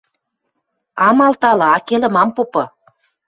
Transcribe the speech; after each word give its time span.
—Ам 1.07 1.17
алталы, 1.27 1.65
акелӹм 1.75 2.15
ам 2.21 2.29
попы!.. 2.35 2.63